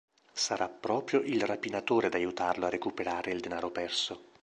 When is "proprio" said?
0.67-1.19